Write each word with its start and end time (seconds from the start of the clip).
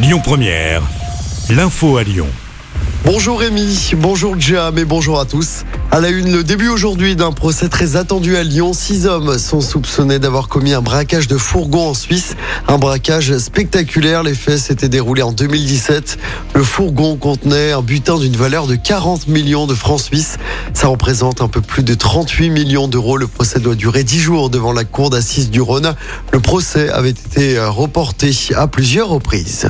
Lyon 0.00 0.20
Première, 0.22 0.82
l'info 1.50 1.96
à 1.96 2.04
Lyon. 2.04 2.28
Bonjour 3.04 3.40
Rémi, 3.40 3.94
bonjour 3.96 4.38
Jam 4.38 4.78
et 4.78 4.84
bonjour 4.84 5.18
à 5.18 5.24
tous. 5.24 5.64
À 5.90 5.98
la 5.98 6.10
une, 6.10 6.30
le 6.30 6.44
début 6.44 6.68
aujourd'hui 6.68 7.16
d'un 7.16 7.32
procès 7.32 7.68
très 7.68 7.96
attendu 7.96 8.36
à 8.36 8.44
Lyon. 8.44 8.72
Six 8.72 9.06
hommes 9.08 9.38
sont 9.38 9.60
soupçonnés 9.60 10.20
d'avoir 10.20 10.46
commis 10.46 10.72
un 10.72 10.82
braquage 10.82 11.26
de 11.26 11.36
fourgon 11.36 11.88
en 11.88 11.94
Suisse. 11.94 12.36
Un 12.68 12.78
braquage 12.78 13.36
spectaculaire. 13.38 14.22
Les 14.22 14.34
faits 14.34 14.58
s'étaient 14.58 14.88
déroulés 14.88 15.22
en 15.22 15.32
2017. 15.32 16.16
Le 16.54 16.62
fourgon 16.62 17.16
contenait 17.16 17.72
un 17.72 17.82
butin 17.82 18.18
d'une 18.18 18.36
valeur 18.36 18.68
de 18.68 18.76
40 18.76 19.26
millions 19.26 19.66
de 19.66 19.74
francs 19.74 20.00
suisses. 20.00 20.36
Ça 20.74 20.86
représente 20.86 21.40
un 21.40 21.48
peu 21.48 21.60
plus 21.60 21.82
de 21.82 21.94
38 21.94 22.50
millions 22.50 22.86
d'euros. 22.86 23.16
Le 23.16 23.26
procès 23.26 23.58
doit 23.58 23.74
durer 23.74 24.04
10 24.04 24.20
jours 24.20 24.48
devant 24.48 24.72
la 24.72 24.84
cour 24.84 25.10
d'assises 25.10 25.50
du 25.50 25.60
Rhône. 25.60 25.96
Le 26.32 26.38
procès 26.38 26.88
avait 26.88 27.10
été 27.10 27.58
reporté 27.58 28.32
à 28.54 28.68
plusieurs 28.68 29.08
reprises. 29.08 29.68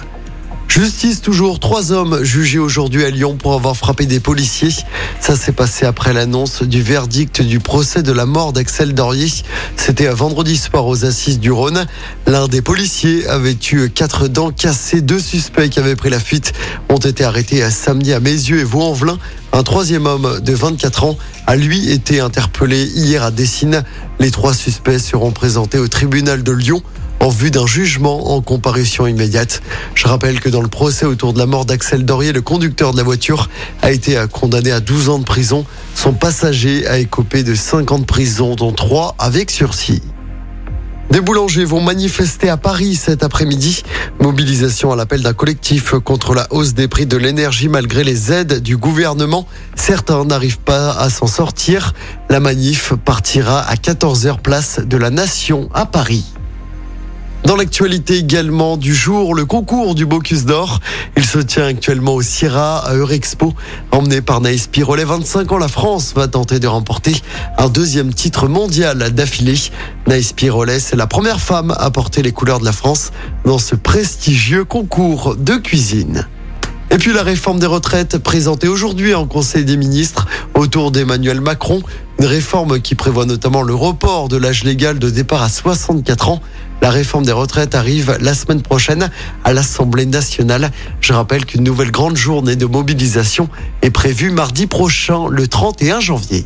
Justice 0.68 1.22
toujours, 1.22 1.60
trois 1.60 1.92
hommes 1.92 2.22
jugés 2.22 2.58
aujourd'hui 2.58 3.02
à 3.02 3.10
Lyon 3.10 3.36
pour 3.36 3.54
avoir 3.54 3.74
frappé 3.74 4.04
des 4.04 4.20
policiers. 4.20 4.72
Ça 5.18 5.34
s'est 5.34 5.52
passé 5.52 5.86
après 5.86 6.12
l'annonce 6.12 6.62
du 6.62 6.82
verdict 6.82 7.40
du 7.42 7.58
procès 7.58 8.02
de 8.02 8.12
la 8.12 8.26
mort 8.26 8.52
d'Axel 8.52 8.92
Dorier. 8.92 9.28
C'était 9.76 10.08
vendredi 10.08 10.56
soir 10.56 10.86
aux 10.86 11.06
assises 11.06 11.40
du 11.40 11.50
Rhône. 11.50 11.86
L'un 12.26 12.48
des 12.48 12.60
policiers 12.60 13.26
avait 13.26 13.56
eu 13.72 13.88
quatre 13.88 14.28
dents 14.28 14.50
cassées. 14.50 15.00
Deux 15.00 15.20
suspects 15.20 15.70
qui 15.70 15.80
avaient 15.80 15.96
pris 15.96 16.10
la 16.10 16.20
fuite 16.20 16.52
ont 16.90 16.98
été 16.98 17.24
arrêtés 17.24 17.62
à 17.62 17.70
samedi 17.70 18.12
à 18.12 18.20
Mézieux 18.20 18.60
et 18.60 18.64
Vaux-en-Velin. 18.64 19.18
Un 19.52 19.62
troisième 19.62 20.06
homme 20.06 20.40
de 20.40 20.52
24 20.52 21.04
ans 21.04 21.18
a 21.46 21.56
lui 21.56 21.90
été 21.90 22.20
interpellé 22.20 22.84
hier 22.84 23.22
à 23.22 23.30
Dessines. 23.30 23.84
Les 24.20 24.30
trois 24.30 24.52
suspects 24.52 24.98
seront 24.98 25.32
présentés 25.32 25.78
au 25.78 25.88
tribunal 25.88 26.42
de 26.42 26.52
Lyon 26.52 26.82
en 27.20 27.28
vue 27.28 27.50
d'un 27.50 27.66
jugement 27.66 28.34
en 28.34 28.40
comparution 28.40 29.06
immédiate. 29.06 29.62
Je 29.94 30.06
rappelle 30.06 30.40
que 30.40 30.48
dans 30.48 30.62
le 30.62 30.68
procès 30.68 31.06
autour 31.06 31.32
de 31.32 31.38
la 31.38 31.46
mort 31.46 31.64
d'Axel 31.64 32.04
Dorier, 32.04 32.32
le 32.32 32.42
conducteur 32.42 32.92
de 32.92 32.96
la 32.96 33.02
voiture 33.02 33.48
a 33.82 33.90
été 33.90 34.22
condamné 34.32 34.70
à 34.70 34.80
12 34.80 35.08
ans 35.08 35.18
de 35.18 35.24
prison. 35.24 35.64
Son 35.94 36.12
passager 36.12 36.86
a 36.86 36.98
écopé 36.98 37.42
de 37.42 37.54
5 37.54 37.92
ans 37.92 37.98
de 37.98 38.04
prison, 38.04 38.54
dont 38.54 38.72
3 38.72 39.14
avec 39.18 39.50
sursis. 39.50 40.02
Des 41.10 41.22
boulangers 41.22 41.64
vont 41.64 41.80
manifester 41.80 42.50
à 42.50 42.58
Paris 42.58 42.94
cet 42.94 43.22
après-midi. 43.22 43.82
Mobilisation 44.20 44.92
à 44.92 44.96
l'appel 44.96 45.22
d'un 45.22 45.32
collectif 45.32 45.94
contre 46.04 46.34
la 46.34 46.46
hausse 46.50 46.74
des 46.74 46.86
prix 46.86 47.06
de 47.06 47.16
l'énergie 47.16 47.70
malgré 47.70 48.04
les 48.04 48.30
aides 48.30 48.60
du 48.60 48.76
gouvernement. 48.76 49.46
Certains 49.74 50.26
n'arrivent 50.26 50.58
pas 50.58 50.90
à 50.90 51.08
s'en 51.08 51.26
sortir. 51.26 51.94
La 52.28 52.40
manif 52.40 52.92
partira 53.06 53.60
à 53.60 53.74
14h 53.76 54.40
place 54.40 54.80
de 54.84 54.96
la 54.98 55.08
Nation 55.08 55.70
à 55.72 55.86
Paris. 55.86 56.24
Dans 57.44 57.56
l'actualité 57.56 58.18
également 58.18 58.76
du 58.76 58.94
jour, 58.94 59.34
le 59.34 59.46
concours 59.46 59.94
du 59.94 60.04
Bocuse 60.04 60.44
d'Or. 60.44 60.80
Il 61.16 61.24
se 61.24 61.38
tient 61.38 61.66
actuellement 61.66 62.14
au 62.14 62.22
Sierra 62.22 62.78
à 62.78 62.94
Eurexpo. 62.94 63.54
Emmené 63.90 64.20
par 64.20 64.40
Naïs 64.40 64.66
Pirolet, 64.66 65.04
25 65.04 65.52
ans, 65.52 65.58
la 65.58 65.68
France 65.68 66.12
va 66.14 66.28
tenter 66.28 66.58
de 66.58 66.66
remporter 66.66 67.14
un 67.56 67.68
deuxième 67.68 68.12
titre 68.12 68.48
mondial 68.48 68.98
d'affilée. 69.12 69.58
Naïs 70.06 70.32
Pirolet, 70.32 70.80
c'est 70.80 70.96
la 70.96 71.06
première 71.06 71.40
femme 71.40 71.74
à 71.78 71.90
porter 71.90 72.22
les 72.22 72.32
couleurs 72.32 72.60
de 72.60 72.64
la 72.64 72.72
France 72.72 73.12
dans 73.46 73.58
ce 73.58 73.76
prestigieux 73.76 74.64
concours 74.64 75.36
de 75.36 75.54
cuisine. 75.54 76.26
Et 76.90 76.96
puis 76.96 77.12
la 77.12 77.22
réforme 77.22 77.58
des 77.58 77.66
retraites 77.66 78.16
présentée 78.16 78.66
aujourd'hui 78.66 79.14
en 79.14 79.26
Conseil 79.26 79.64
des 79.64 79.76
ministres 79.76 80.26
autour 80.58 80.90
d'Emmanuel 80.90 81.40
Macron. 81.40 81.82
Une 82.18 82.26
réforme 82.26 82.80
qui 82.80 82.94
prévoit 82.94 83.26
notamment 83.26 83.62
le 83.62 83.74
report 83.74 84.28
de 84.28 84.36
l'âge 84.36 84.64
légal 84.64 84.98
de 84.98 85.08
départ 85.08 85.42
à 85.42 85.48
64 85.48 86.28
ans. 86.28 86.40
La 86.82 86.90
réforme 86.90 87.24
des 87.24 87.32
retraites 87.32 87.74
arrive 87.74 88.16
la 88.20 88.34
semaine 88.34 88.62
prochaine 88.62 89.10
à 89.44 89.52
l'Assemblée 89.52 90.06
nationale. 90.06 90.70
Je 91.00 91.12
rappelle 91.12 91.44
qu'une 91.46 91.64
nouvelle 91.64 91.90
grande 91.90 92.16
journée 92.16 92.56
de 92.56 92.66
mobilisation 92.66 93.48
est 93.82 93.90
prévue 93.90 94.30
mardi 94.30 94.66
prochain, 94.66 95.28
le 95.28 95.46
31 95.46 96.00
janvier. 96.00 96.44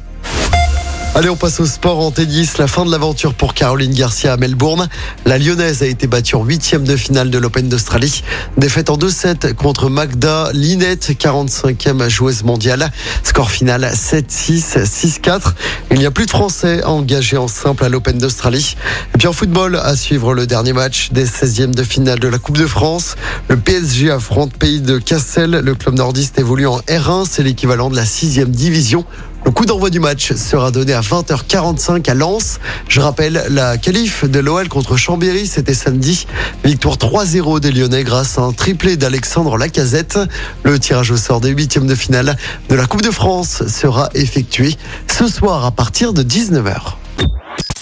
Allez, 1.14 1.28
on 1.28 1.36
passe 1.36 1.60
au 1.60 1.66
sport 1.66 2.00
en 2.00 2.10
tennis. 2.10 2.56
La 2.56 2.66
fin 2.66 2.86
de 2.86 2.90
l'aventure 2.90 3.34
pour 3.34 3.52
Caroline 3.52 3.92
Garcia 3.92 4.32
à 4.32 4.38
Melbourne. 4.38 4.88
La 5.26 5.36
Lyonnaise 5.36 5.82
a 5.82 5.86
été 5.86 6.06
battue 6.06 6.36
en 6.36 6.42
huitième 6.42 6.84
de 6.84 6.96
finale 6.96 7.28
de 7.28 7.36
l'Open 7.36 7.68
d'Australie. 7.68 8.24
Défaite 8.56 8.88
en 8.88 8.96
2-7 8.96 9.52
contre 9.52 9.90
Magda 9.90 10.48
Linette, 10.54 11.10
45e 11.10 12.08
joueuse 12.08 12.44
mondiale. 12.44 12.90
Score 13.24 13.50
final 13.50 13.84
7-6, 13.92 14.86
6-4. 14.86 15.52
Il 15.90 15.98
n'y 15.98 16.06
a 16.06 16.10
plus 16.10 16.24
de 16.24 16.30
Français 16.30 16.82
engagés 16.82 17.36
en 17.36 17.46
simple 17.46 17.84
à 17.84 17.90
l'Open 17.90 18.16
d'Australie. 18.16 18.74
Et 19.14 19.18
puis 19.18 19.28
en 19.28 19.34
football, 19.34 19.76
à 19.76 19.94
suivre 19.96 20.32
le 20.32 20.46
dernier 20.46 20.72
match 20.72 21.10
des 21.12 21.26
16e 21.26 21.74
de 21.74 21.82
finale 21.82 22.20
de 22.20 22.28
la 22.28 22.38
Coupe 22.38 22.56
de 22.56 22.66
France. 22.66 23.16
Le 23.48 23.58
PSG 23.58 24.10
affronte 24.10 24.54
Pays 24.54 24.80
de 24.80 24.96
Cassel. 24.96 25.50
Le 25.50 25.74
club 25.74 25.94
nordiste 25.96 26.38
évolue 26.38 26.66
en 26.66 26.78
R1. 26.78 27.26
C'est 27.28 27.42
l'équivalent 27.42 27.90
de 27.90 27.96
la 27.96 28.04
6e 28.04 28.46
division. 28.46 29.04
Le 29.44 29.50
coup 29.50 29.66
d'envoi 29.66 29.90
du 29.90 29.98
match 29.98 30.34
sera 30.34 30.70
donné 30.70 30.92
à 30.92 31.00
20h45 31.00 32.08
à 32.08 32.14
Lens. 32.14 32.60
Je 32.88 33.00
rappelle 33.00 33.44
la 33.50 33.76
qualif 33.76 34.24
de 34.24 34.38
l'OL 34.38 34.68
contre 34.68 34.96
Chambéry, 34.96 35.46
c'était 35.46 35.74
samedi. 35.74 36.26
Victoire 36.64 36.96
3-0 36.96 37.58
des 37.58 37.72
Lyonnais 37.72 38.04
grâce 38.04 38.38
à 38.38 38.42
un 38.42 38.52
triplé 38.52 38.96
d'Alexandre 38.96 39.58
Lacazette. 39.58 40.18
Le 40.62 40.78
tirage 40.78 41.10
au 41.10 41.16
sort 41.16 41.40
des 41.40 41.50
huitièmes 41.50 41.86
de 41.88 41.94
finale 41.94 42.36
de 42.68 42.74
la 42.74 42.86
Coupe 42.86 43.02
de 43.02 43.10
France 43.10 43.66
sera 43.66 44.10
effectué 44.14 44.76
ce 45.08 45.26
soir 45.26 45.64
à 45.64 45.72
partir 45.72 46.12
de 46.12 46.22
19h. 46.22 46.94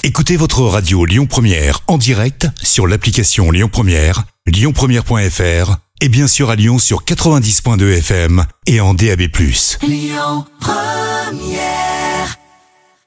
Écoutez 0.02 0.38
votre 0.38 0.62
radio 0.62 1.04
Lyon 1.04 1.26
Première 1.26 1.80
en 1.86 1.98
direct 1.98 2.48
sur 2.62 2.86
l'application 2.86 3.50
Lyon 3.50 3.68
Première, 3.70 4.24
lyonpremière.fr 4.46 5.76
et 6.00 6.08
bien 6.08 6.26
sûr 6.26 6.48
à 6.48 6.56
Lyon 6.56 6.78
sur 6.78 7.04
90.2 7.04 7.98
FM 7.98 8.46
et 8.66 8.80
en 8.80 8.94
DAB+. 8.94 9.28
Lyon 9.82 10.46
Come, 11.30 11.38
yeah. 11.42 11.99